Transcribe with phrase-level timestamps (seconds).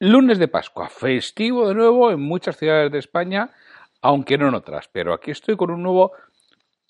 [0.00, 3.50] Lunes de Pascua, festivo de nuevo en muchas ciudades de España,
[4.02, 4.88] aunque no en otras.
[4.88, 6.12] Pero aquí estoy con un nuevo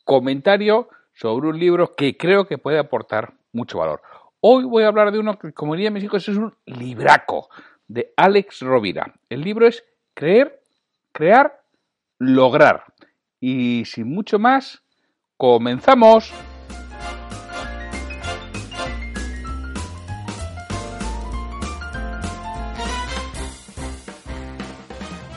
[0.05, 4.00] comentario sobre un libro que creo que puede aportar mucho valor.
[4.41, 7.48] Hoy voy a hablar de uno que, como diría mis hijos, es un libraco
[7.88, 9.14] de Alex Rovira.
[9.28, 10.60] El libro es Creer,
[11.12, 11.62] Crear,
[12.19, 12.84] Lograr.
[13.38, 14.82] Y sin mucho más,
[15.36, 16.32] comenzamos.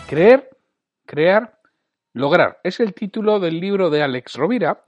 [0.08, 0.50] Creer,
[1.06, 1.60] crear,
[2.14, 2.62] lograr.
[2.64, 4.86] Es el título del libro de Alex Rovira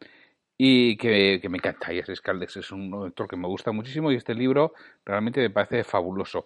[0.57, 1.91] y que, me encanta.
[1.91, 5.41] Y es que Alex es un autor que me gusta muchísimo y este libro realmente
[5.41, 6.45] me parece fabuloso.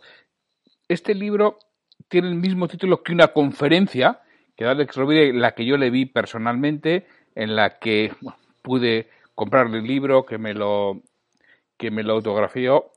[0.88, 1.59] Este libro
[2.07, 4.22] tiene el mismo título que una conferencia
[4.56, 8.12] que da Alex Rovira, la que yo le vi personalmente, en la que
[8.63, 11.03] pude comprarle el libro, que me lo
[11.78, 12.92] que me lo autografió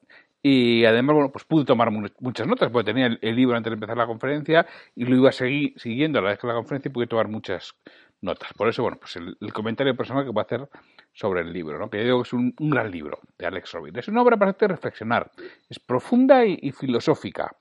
[0.48, 3.96] y además, bueno, pues pude tomar muchas notas, porque tenía el, libro antes de empezar
[3.96, 4.64] la conferencia
[4.94, 7.26] y lo iba a seguir siguiendo a la vez que la conferencia y pude tomar
[7.26, 7.74] muchas
[8.20, 8.52] notas.
[8.52, 10.68] Por eso, bueno, pues el, comentario personal que voy a hacer
[11.12, 11.90] sobre el libro, ¿no?
[11.90, 13.98] que yo digo que es un, gran libro de Alex Rovira.
[13.98, 15.32] Es una obra para hacerte reflexionar,
[15.68, 17.56] es profunda y, filosófica.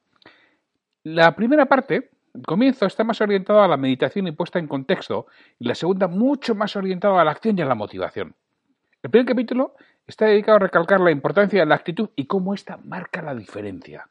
[1.01, 5.25] La primera parte, el comienzo, está más orientado a la meditación y puesta en contexto,
[5.57, 8.35] y la segunda mucho más orientada a la acción y a la motivación.
[9.01, 9.74] El primer capítulo
[10.08, 14.08] está dedicado a recalcar la importancia de la actitud y cómo ésta marca la diferencia.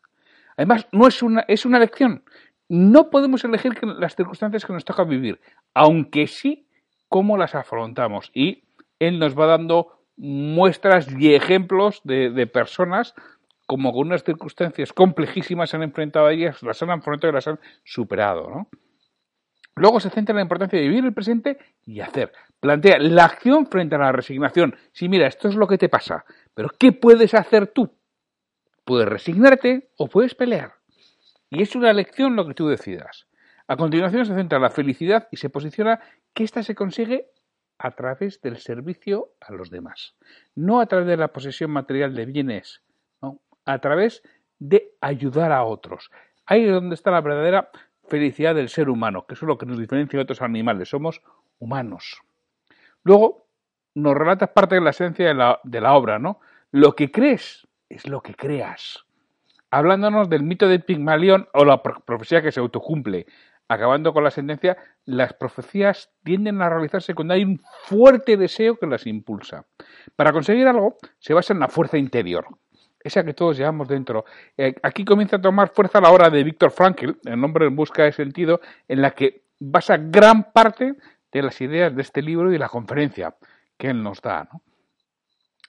[0.56, 2.25] Además, no es una, es una lección.
[2.69, 5.41] No podemos elegir las circunstancias que nos toca vivir,
[5.75, 6.66] aunque sí
[7.09, 8.31] cómo las afrontamos.
[8.34, 8.65] Y
[8.99, 13.15] él nos va dando muestras y ejemplos de, personas
[13.66, 17.49] como con unas circunstancias complejísimas se han enfrentado a ellas, las han afrontado y las
[17.49, 18.50] han superado.
[18.50, 18.69] ¿no?
[19.76, 22.32] Luego se centra en la importancia de vivir el presente y hacer.
[22.60, 24.76] Plantea la acción frente a la resignación.
[24.92, 26.24] Si mira, esto es lo que te pasa,
[26.54, 27.92] pero ¿qué puedes hacer tú?
[28.84, 30.74] Puedes resignarte o puedes pelear.
[31.50, 33.26] Y es una elección lo que tú decidas.
[33.66, 36.00] A continuación se centra en la felicidad y se posiciona
[36.34, 37.30] que ésta se consigue
[37.78, 40.14] a través del servicio a los demás.
[40.54, 42.82] No a través de la posesión material de bienes,
[43.22, 44.22] no, a través
[44.58, 46.10] de ayudar a otros.
[46.46, 47.70] Ahí es donde está la verdadera
[48.09, 51.22] felicidad del ser humano, que es lo que nos diferencia de otros animales, somos
[51.59, 52.22] humanos.
[53.03, 53.47] Luego,
[53.94, 56.41] nos relatas parte de la esencia de la, de la obra, ¿no?
[56.70, 59.04] Lo que crees es lo que creas.
[59.70, 63.26] Hablándonos del mito de Pigmalión o la profecía que se autocumple.
[63.66, 68.87] Acabando con la sentencia, las profecías tienden a realizarse cuando hay un fuerte deseo que
[68.87, 69.66] las impulsa.
[70.16, 72.46] Para conseguir algo, se basa en la fuerza interior,
[73.04, 74.24] esa que todos llevamos dentro.
[74.56, 78.04] Eh, aquí comienza a tomar fuerza la obra de Víctor Frankl, el nombre en busca
[78.04, 80.94] de sentido, en la que basa gran parte
[81.30, 83.36] de las ideas de este libro y de la conferencia
[83.76, 84.48] que él nos da.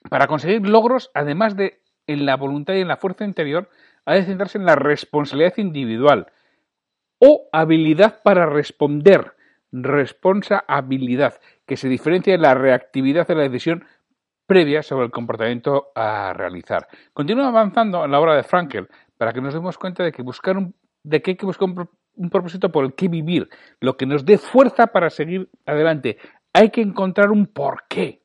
[0.08, 3.68] Para conseguir logros, además de en la voluntad y en la fuerza interior,
[4.04, 6.28] ha de centrarse en la responsabilidad individual
[7.18, 9.34] o habilidad para responder,
[9.72, 13.84] responsabilidad, que se diferencia de la reactividad de la decisión
[14.46, 16.86] previa sobre el comportamiento a realizar.
[17.12, 18.88] Continúa avanzando en la obra de Frankel
[19.18, 22.30] para que nos demos cuenta de que buscar un, de que hay que buscar un,
[22.30, 23.48] propósito por el que vivir,
[23.80, 26.18] lo que nos dé fuerza para seguir adelante.
[26.52, 28.22] Hay que encontrar un porqué.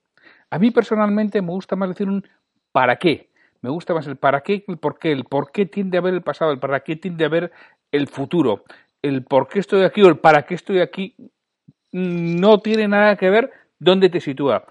[0.49, 2.25] A mí personalmente me gusta más decir un
[2.71, 3.29] para qué.
[3.61, 5.11] Me gusta más el para qué que el por qué.
[5.11, 7.51] El por qué tiende a ver el pasado, el para qué tiende a ver
[7.91, 8.63] el futuro.
[9.01, 11.15] El por qué estoy aquí o el para qué estoy aquí
[11.91, 14.65] no tiene nada que ver dónde te sitúa.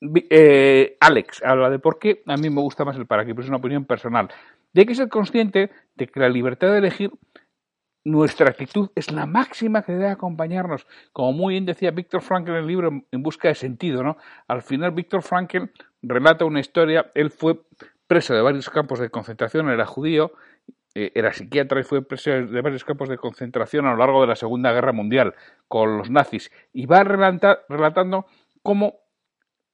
[0.00, 3.48] Eh, Alex habla de por qué, a mí me gusta más el para pero es
[3.48, 4.28] una opinión personal.
[4.72, 7.10] Y hay que ser consciente de que la libertad de elegir
[8.04, 10.86] nuestra actitud es la máxima que debe acompañarnos.
[11.12, 14.16] Como muy bien decía Víctor Frankl en el libro En busca de sentido, ¿no?
[14.46, 15.64] Al final Víctor Frankl
[16.02, 17.60] relata una historia, él fue
[18.06, 20.32] preso de varios campos de concentración, era judío,
[20.94, 24.28] eh, era psiquiatra y fue preso de varios campos de concentración a lo largo de
[24.28, 25.34] la Segunda Guerra Mundial
[25.66, 26.50] con los nazis.
[26.72, 28.26] Y va relatando
[28.62, 28.94] cómo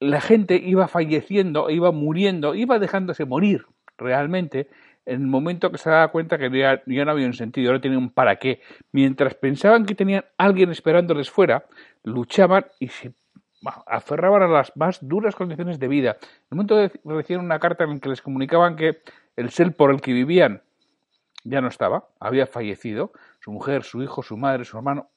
[0.05, 3.67] la gente iba falleciendo, iba muriendo, iba dejándose morir
[3.97, 4.69] realmente
[5.07, 7.99] en el momento que se daba cuenta que ya, no había un sentido, no tenía
[7.99, 8.61] un para qué.
[8.93, 11.67] Mientras pensaban que tenían alguien esperándoles fuera,
[12.03, 13.13] luchaban y se
[13.87, 16.17] aferraban a las más duras condiciones de vida.
[16.21, 19.03] En el momento de recibir una carta en la que les comunicaban que
[19.37, 20.63] el ser por el que vivían
[21.45, 25.11] ya no estaba, había fallecido, su mujer, su hijo, su madre, su hermano,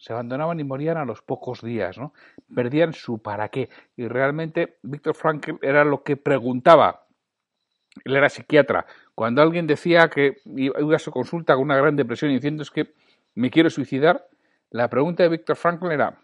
[0.00, 2.14] se abandonaban y morían a los pocos días, ¿no?
[2.54, 3.68] Perdían su para qué.
[3.96, 7.06] Y realmente Víctor Frankl era lo que preguntaba.
[8.04, 8.86] Él era psiquiatra.
[9.14, 12.70] Cuando alguien decía que iba a su consulta con una gran depresión y diciendo es
[12.70, 12.94] que
[13.34, 14.26] me quiero suicidar,
[14.70, 16.18] la pregunta de Víctor Frankl era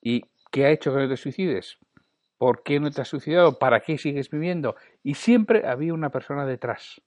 [0.00, 1.76] ¿y qué ha hecho que no te suicides?
[2.38, 3.58] ¿Por qué no te has suicidado?
[3.58, 4.74] ¿Para qué sigues viviendo?
[5.02, 7.02] Y siempre había una persona detrás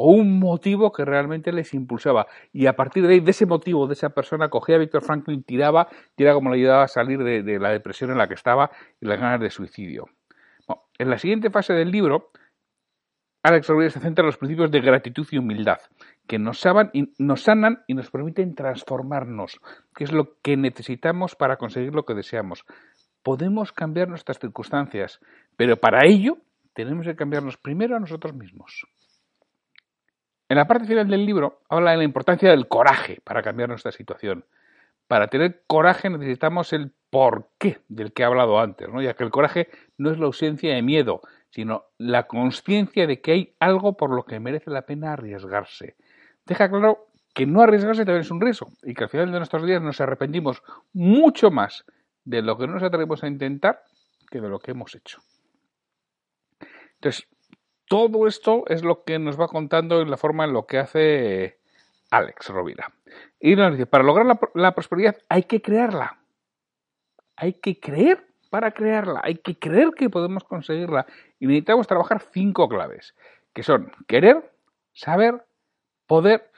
[0.00, 2.28] o un motivo que realmente les impulsaba.
[2.52, 5.42] Y a partir de ahí, de ese motivo, de esa persona, cogía a Víctor Franklin,
[5.42, 9.06] tiraba, tiraba como le ayudaba a salir de, la depresión en la que estaba y
[9.06, 10.06] las ganas de suicidio.
[10.98, 12.30] en la siguiente fase del libro,
[13.42, 15.78] Alex Rodríguez se centra en los principios de gratitud y humildad,
[16.28, 16.60] que y, nos
[17.42, 19.60] sanan y nos permiten transformarnos,
[19.96, 22.64] que es lo que necesitamos para conseguir lo que deseamos.
[23.24, 25.18] Podemos cambiar nuestras circunstancias,
[25.56, 26.38] pero para ello
[26.72, 28.86] tenemos que cambiarnos primero a nosotros mismos.
[30.48, 33.92] En la parte final del libro habla de la importancia del coraje para cambiar nuestra
[33.92, 34.46] situación.
[35.06, 39.02] Para tener coraje necesitamos el porqué del que he hablado antes, ¿no?
[39.02, 43.32] ya que el coraje no es la ausencia de miedo, sino la conciencia de que
[43.32, 45.96] hay algo por lo que merece la pena arriesgarse.
[46.46, 49.64] Deja claro que no arriesgarse también es un riesgo y que al final de nuestros
[49.64, 50.62] días nos arrepentimos
[50.92, 51.84] mucho más
[52.24, 53.82] de lo que nos atrevemos a intentar
[54.30, 55.20] que de lo que hemos hecho.
[56.94, 57.28] Entonces,
[57.88, 61.58] todo esto es lo que nos va contando en la forma en lo que hace
[62.10, 62.92] Alex Rovira.
[63.40, 66.18] Y nos dice, para lograr la, prosperidad hay que crearla.
[67.36, 69.20] Hay que creer para crearla.
[69.24, 71.06] Hay que creer que podemos conseguirla.
[71.38, 73.14] Y necesitamos trabajar cinco claves,
[73.52, 74.52] que son querer,
[74.92, 75.44] saber,
[76.06, 76.50] poder,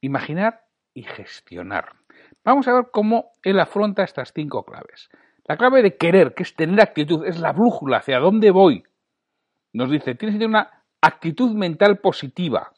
[0.00, 1.92] imaginar y gestionar.
[2.44, 5.10] Vamos a ver cómo él afronta estas cinco claves.
[5.44, 8.84] La clave de querer, que es tener actitud, es la brújula hacia dónde voy,
[9.72, 10.70] nos dice, tienes que tener una
[11.00, 12.72] actitud mental positiva.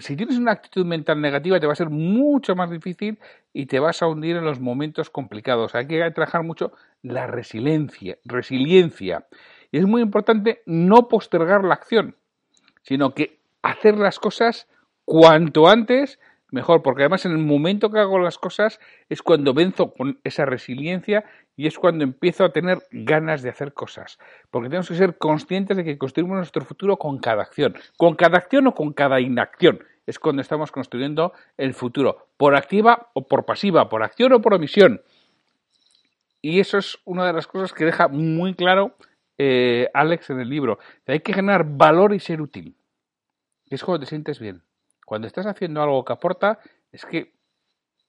[0.00, 3.18] Si tienes una actitud mental negativa te va a ser mucho más difícil
[3.52, 5.74] y te vas a hundir en los momentos complicados.
[5.74, 6.72] Hay que trabajar mucho
[7.02, 9.26] la resiliencia, resiliencia.
[9.72, 12.16] Y es muy importante no postergar la acción,
[12.82, 14.68] sino que hacer las cosas
[15.04, 16.20] cuanto antes
[16.52, 18.78] mejor, porque además en el momento que hago las cosas
[19.08, 21.24] es cuando venzo con esa resiliencia
[21.56, 24.18] y es cuando empiezo a tener ganas de hacer cosas.
[24.50, 27.74] Porque tenemos que ser conscientes de que construimos nuestro futuro con cada acción.
[27.96, 29.82] Con cada acción o con cada inacción.
[30.06, 32.28] Es cuando estamos construyendo el futuro.
[32.36, 35.02] Por activa o por pasiva, por acción o por omisión.
[36.40, 38.96] Y eso es una de las cosas que deja muy claro
[39.38, 40.78] eh, Alex en el libro.
[41.06, 42.76] Hay que generar valor y ser útil.
[43.70, 44.62] Es cuando te sientes bien.
[45.12, 46.58] Cuando estás haciendo algo que aporta,
[46.90, 47.34] es que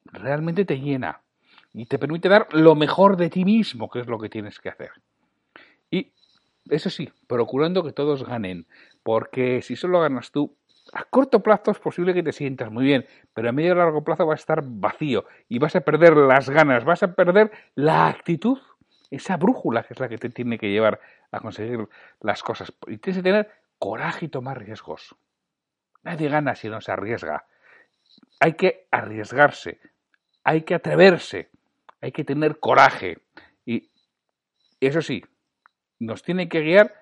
[0.05, 1.19] realmente te llena
[1.73, 4.69] y te permite dar lo mejor de ti mismo, que es lo que tienes que
[4.69, 4.91] hacer.
[5.91, 6.13] Y
[6.69, 8.67] eso sí, procurando que todos ganen,
[9.03, 10.55] porque si solo ganas tú,
[10.93, 14.05] a corto plazo es posible que te sientas muy bien, pero a medio y largo
[14.05, 18.07] plazo va a estar vacío y vas a perder las ganas, vas a perder la
[18.07, 18.59] actitud,
[19.11, 21.01] esa brújula que es la que te tiene que llevar
[21.33, 21.85] a conseguir
[22.21, 22.71] las cosas.
[22.87, 25.17] Y tienes que tener coraje y tomar riesgos.
[26.03, 27.45] Nadie gana si no se arriesga.
[28.39, 29.79] Hay que arriesgarse,
[30.43, 31.49] hay que atreverse,
[32.01, 33.19] hay que tener coraje.
[33.65, 33.89] Y
[34.79, 35.23] eso sí,
[35.99, 36.93] nos tiene que guiar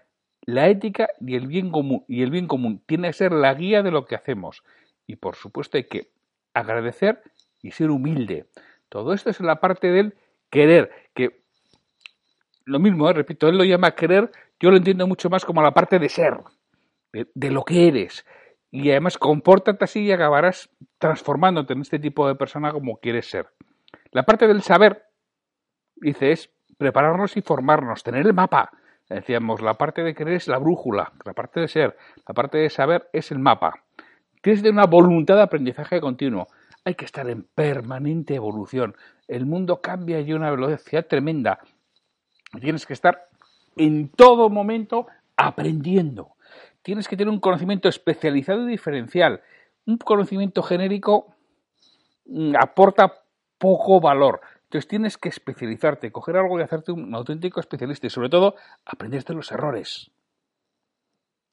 [0.42, 2.06] la ética y el bien común.
[2.08, 4.64] Y el bien común tiene que ser la guía de lo que hacemos.
[5.08, 6.12] Y por supuesto hay que
[6.54, 7.22] agradecer
[7.62, 8.46] y ser humilde.
[8.90, 10.16] Todo esto es la parte del
[10.50, 11.42] querer, que
[12.66, 13.14] lo mismo, ¿eh?
[13.14, 16.38] repito, él lo llama querer, yo lo entiendo mucho más como la parte de ser,
[17.12, 18.26] de lo que eres,
[18.72, 23.48] y además compórtate así y acabarás transformándote en este tipo de persona como quieres ser.
[24.12, 25.06] La parte del saber,
[25.96, 28.72] dice, es prepararnos y formarnos, tener el mapa,
[29.12, 32.70] Decíamos, la parte de querer es la brújula, la parte de ser, la parte de
[32.70, 33.84] saber es el mapa.
[34.42, 36.48] Tienes de una voluntad de aprendizaje continuo.
[36.86, 38.96] Hay que estar en permanente evolución.
[39.28, 41.60] El mundo cambia y una velocidad tremenda.
[42.62, 43.28] Tienes que estar
[43.76, 46.36] en todo momento aprendiendo.
[46.84, 49.42] Tienes que tener un conocimiento especializado y diferencial.
[49.86, 51.36] Un conocimiento genérico
[52.26, 53.24] mm, aporta
[53.58, 54.42] poco valor.
[54.64, 59.24] Entonces tienes que especializarte, coger algo y hacerte un auténtico especialista y sobre todo aprender
[59.24, 60.12] de los errores.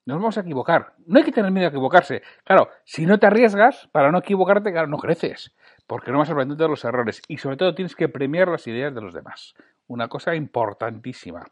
[0.06, 0.94] Nos vamos a equivocar.
[1.04, 2.22] No hay que tener miedo a equivocarse.
[2.44, 5.54] Claro, si no te arriesgas para no equivocarte, claro, no creces,
[5.86, 8.66] porque no vas a aprender de los errores y sobre todo tienes que premiar las
[8.66, 9.54] ideas de los demás.
[9.86, 11.44] Una cosa importantísima.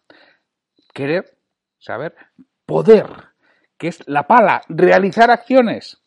[0.95, 1.37] Querer,
[1.79, 2.15] saber,
[2.65, 3.07] poder
[3.79, 6.03] que es la pala, realizar acciones.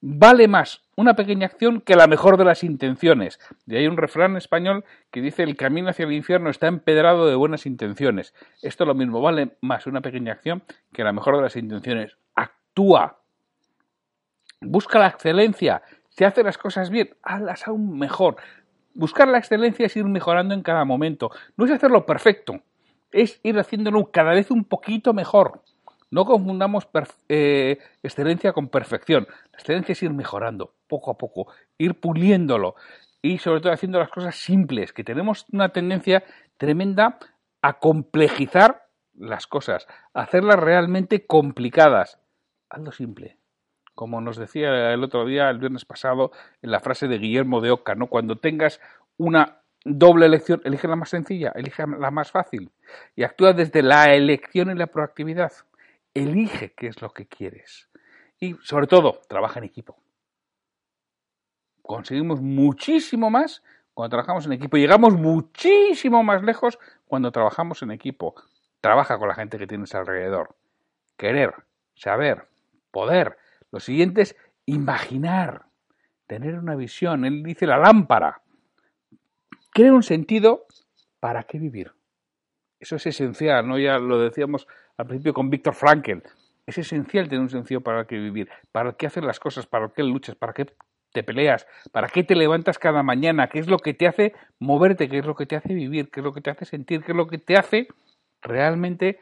[0.00, 3.38] Vale más una pequeña acción que la mejor de las intenciones.
[3.66, 7.36] De ahí un refrán español que dice el camino hacia el infierno está empedrado de
[7.36, 8.34] buenas intenciones.
[8.62, 12.16] Esto lo mismo, vale más una pequeña acción que la mejor de las intenciones.
[12.34, 13.20] Actúa.
[14.60, 15.82] Busca la excelencia.
[16.10, 18.36] Si hace las cosas bien, hazlas aún mejor.
[18.94, 21.30] Buscar la excelencia es ir mejorando en cada momento.
[21.56, 22.60] No es hacerlo perfecto,
[23.10, 25.62] es ir haciéndolo cada vez un poquito mejor.
[26.12, 26.86] No confundamos
[27.30, 29.26] eh, excelencia con perfección.
[29.50, 31.46] La excelencia es ir mejorando poco a poco,
[31.78, 32.76] ir puliéndolo
[33.22, 36.22] y sobre todo haciendo las cosas simples, que tenemos una tendencia
[36.58, 37.18] tremenda
[37.62, 42.18] a complejizar las cosas, a hacerlas realmente complicadas.
[42.68, 43.38] Hazlo simple.
[43.94, 47.70] Como nos decía el otro día, el viernes pasado, en la frase de Guillermo de
[47.70, 48.08] Oca, ¿no?
[48.08, 48.82] Cuando tengas
[49.16, 52.70] una doble elección, elige la más sencilla, elige la más fácil
[53.16, 55.52] y actúa desde la elección y la proactividad
[56.14, 57.88] elige qué es lo que quieres.
[58.38, 59.96] Y sobre todo, trabaja en equipo.
[61.82, 63.62] Conseguimos muchísimo más
[63.94, 64.76] cuando trabajamos en equipo.
[64.76, 68.34] Llegamos muchísimo más lejos cuando trabajamos en equipo.
[68.80, 70.56] Trabaja con la gente que tienes alrededor.
[71.16, 71.54] Querer,
[71.94, 72.48] saber,
[72.90, 73.36] poder.
[73.70, 75.66] Lo siguiente es imaginar,
[76.26, 77.24] tener una visión.
[77.24, 78.42] Él dice la lámpara.
[79.70, 80.66] Crea un sentido
[81.20, 81.92] para qué vivir.
[82.78, 83.78] Eso es esencial, ¿no?
[83.78, 86.22] Ya lo decíamos al principio con Víctor Frankel.
[86.66, 90.02] Es esencial tener un sentido para qué vivir, para qué hacer las cosas, para qué
[90.02, 90.66] luchas, para qué
[91.12, 95.08] te peleas, para qué te levantas cada mañana, qué es lo que te hace moverte,
[95.08, 97.12] qué es lo que te hace vivir, qué es lo que te hace sentir, qué
[97.12, 97.88] es lo que te hace
[98.40, 99.18] realmente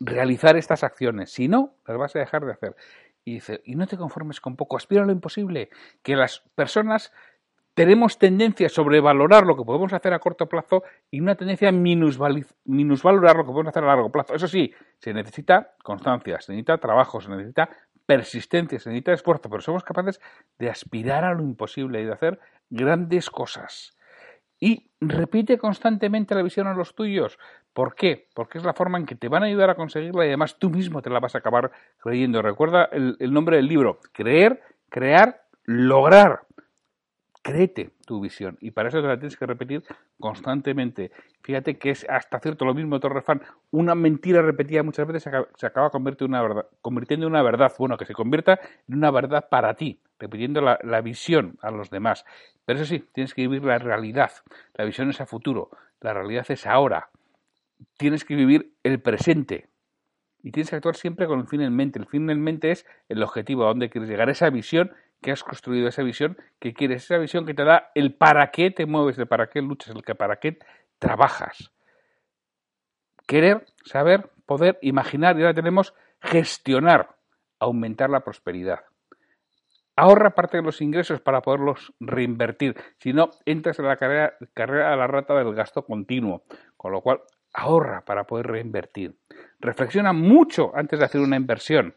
[0.00, 1.30] realizar estas acciones.
[1.30, 2.76] Si no, las vas a dejar de hacer.
[3.24, 5.70] Y dice, y no te conformes con poco, aspira a lo imposible,
[6.02, 7.12] que las personas
[7.74, 11.72] tenemos tendencia a sobrevalorar lo que podemos hacer a corto plazo y una tendencia a
[11.72, 14.34] minusvalorar lo que podemos hacer a largo plazo.
[14.34, 17.68] Eso sí, se necesita constancia, se necesita trabajo, se necesita
[18.06, 20.20] persistencia, se necesita esfuerzo, pero somos capaces
[20.58, 22.38] de aspirar a lo imposible y de hacer
[22.70, 23.96] grandes cosas.
[24.60, 27.38] Y repite constantemente la visión a los tuyos.
[27.72, 28.28] ¿Por qué?
[28.34, 30.70] Porque es la forma en que te van a ayudar a conseguirla y además tú
[30.70, 32.40] mismo te la vas a acabar creyendo.
[32.40, 36.42] Recuerda el, el nombre del libro, creer, crear, lograr
[37.44, 39.84] créete tu visión y para eso te la tienes que repetir
[40.18, 41.12] constantemente.
[41.42, 45.66] Fíjate que es hasta cierto lo mismo otro refrán, una mentira repetida muchas veces se
[45.66, 48.58] acaba, convirtiendo, en una verdad, convirtiendo en una verdad, bueno, que se convierta
[48.88, 52.24] en una verdad para ti, repitiendo la, la visión a los demás.
[52.64, 54.32] Pero eso sí, tienes que vivir la realidad,
[54.72, 55.68] la visión es a futuro,
[56.00, 57.10] la realidad es ahora,
[57.98, 59.68] tienes que vivir el presente,
[60.42, 61.98] y tienes que actuar siempre con el fin en mente.
[61.98, 64.92] El fin en mente es el objetivo, a dónde quieres llegar, esa visión
[65.24, 68.70] que has construido, esa visión que quieres, esa visión que te da el para qué
[68.70, 70.58] te mueves, el para qué luchas, el que para qué
[70.98, 71.72] trabajas.
[73.26, 77.16] Querer, saber, poder, imaginar y ahora tenemos gestionar,
[77.58, 78.80] aumentar la prosperidad.
[79.96, 82.76] Ahorra parte de los ingresos para poderlos reinvertir.
[82.98, 86.42] Si no, entras en la carrera, carrera a la rata del gasto continuo.
[86.76, 87.22] Con lo cual,
[87.54, 89.16] ahorra para poder reinvertir.
[89.58, 91.94] Reflexiona mucho antes de hacer una inversión.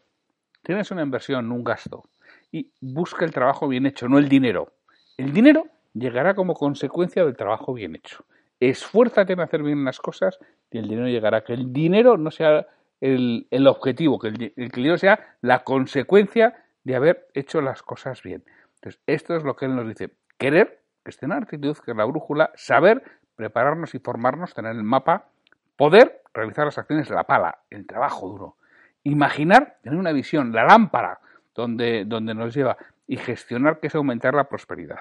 [0.62, 2.08] Tienes una inversión, un gasto
[2.50, 4.72] y busca el trabajo bien hecho, no el dinero.
[5.16, 8.24] El dinero llegará como consecuencia del trabajo bien hecho.
[8.60, 10.38] Esfuérzate en hacer bien las cosas
[10.70, 11.42] y el dinero llegará.
[11.42, 12.66] Que el dinero no sea
[13.00, 18.44] el, objetivo, que el, el dinero sea la consecuencia de haber hecho las cosas bien.
[18.76, 20.10] Entonces, esto es lo que él nos dice.
[20.38, 23.02] Querer, que esté en actitud, que es la brújula, saber,
[23.36, 25.28] prepararnos y formarnos, tener el mapa,
[25.76, 28.56] poder realizar las acciones de la pala, el trabajo duro.
[29.04, 31.20] Imaginar, tener una visión, la lámpara,
[31.58, 32.76] donde, donde nos lleva
[33.08, 35.00] y gestionar que es aumentar la prosperidad.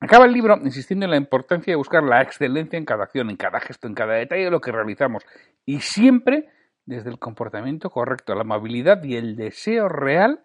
[0.00, 3.36] Acaba el libro insistiendo en la importancia de buscar la excelencia en cada acción, en
[3.36, 5.22] cada gesto, en cada detalle de lo que realizamos
[5.66, 6.48] y siempre
[6.86, 10.40] desde el comportamiento correcto, la amabilidad y el deseo real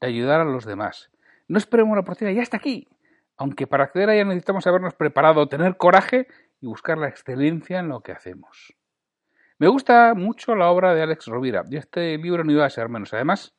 [0.00, 1.10] de ayudar a los demás.
[1.48, 2.86] No esperemos la oportunidad, ya está aquí.
[3.36, 6.28] Aunque para acceder a ella necesitamos habernos preparado, tener coraje
[6.60, 8.76] y buscar la excelencia en lo que hacemos.
[9.58, 12.88] Me gusta mucho la obra de Alex Rovira y este libro no iba a ser
[12.88, 13.12] menos.
[13.12, 13.52] Además,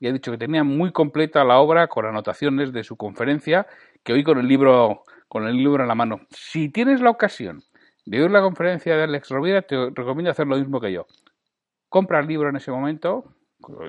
[0.00, 3.66] ya he dicho que tenía muy completa la obra con anotaciones de su conferencia
[4.02, 6.20] que hoy con el libro con el libro en la mano.
[6.30, 7.62] Si tienes la ocasión
[8.06, 11.06] de oír la conferencia de Alex Rovira, te recomiendo hacer lo mismo que yo.
[11.88, 13.34] Compra el libro en ese momento,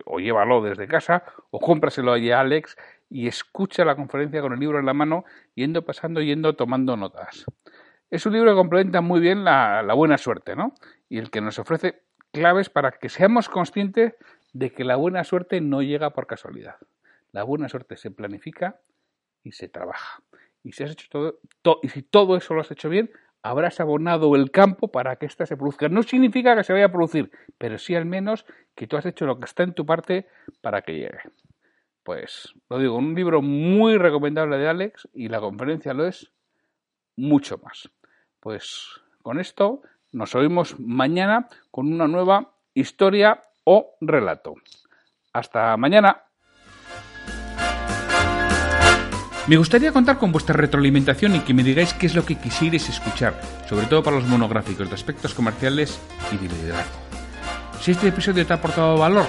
[0.05, 2.75] o llévalo desde casa, o cómpraselo allí a Alex
[3.09, 5.23] y escucha la conferencia con el libro en la mano,
[5.55, 7.45] yendo pasando, yendo tomando notas.
[8.09, 10.73] Es un libro que complementa muy bien la buena suerte, ¿no?
[11.07, 12.01] Y el que nos ofrece
[12.31, 14.15] claves para que seamos conscientes
[14.53, 16.75] de que la buena suerte no llega por casualidad.
[17.32, 18.79] La buena suerte se planifica
[19.44, 20.22] y se trabaja.
[20.63, 21.08] Y si has hecho
[21.62, 25.25] todo, y si todo eso lo has hecho bien, habrás abonado el campo para que
[25.25, 25.89] ésta se produzca.
[25.89, 29.25] No significa que se vaya a producir, pero sí al menos que tú has hecho
[29.25, 30.27] lo que está en tu parte
[30.62, 31.20] para que llegue.
[32.03, 36.32] Pues lo digo, un libro muy recomendable de Alex y la conferencia lo es
[37.15, 37.89] mucho más.
[38.39, 38.88] Pues
[39.22, 44.55] con esto nos oímos mañana con una nueva historia o relato.
[45.33, 46.23] Hasta mañana.
[49.47, 52.87] Me gustaría contar con vuestra retroalimentación y que me digáis qué es lo que quisierais
[52.87, 55.99] escuchar, sobre todo para los monográficos de aspectos comerciales
[56.31, 56.99] y de liderazgo.
[57.81, 59.25] Si este episodio te ha aportado valor,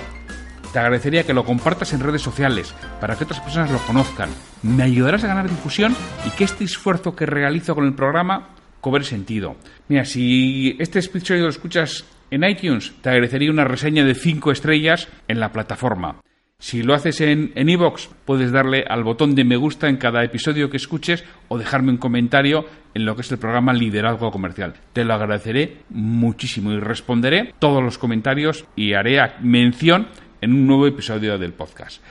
[0.73, 4.29] te agradecería que lo compartas en redes sociales para que otras personas lo conozcan.
[4.63, 5.97] Me ayudarás a ganar difusión
[6.27, 9.57] y que este esfuerzo que realizo con el programa cobre sentido.
[9.89, 15.09] Mira, si este episodio lo escuchas en iTunes, te agradecería una reseña de 5 estrellas
[15.29, 16.21] en la plataforma.
[16.59, 20.69] Si lo haces en iVoox, puedes darle al botón de me gusta en cada episodio
[20.69, 24.75] que escuches o dejarme un comentario en lo que es el programa Liderazgo Comercial.
[24.93, 30.09] Te lo agradeceré muchísimo y responderé todos los comentarios y haré mención
[30.43, 32.03] en un nuevo episodio del podcast.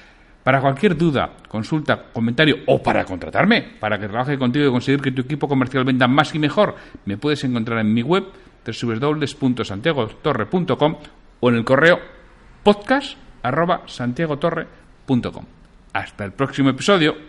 [0.43, 5.11] Para cualquier duda, consulta, comentario o para contratarme, para que trabaje contigo y conseguir que
[5.11, 8.23] tu equipo comercial venda más y mejor, me puedes encontrar en mi web
[8.73, 10.95] www.santiagotorre.com
[11.39, 11.99] o en el correo
[12.63, 15.45] podcast arroba santiagotorre.com.
[15.93, 17.29] Hasta el próximo episodio.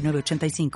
[0.01, 0.71] 85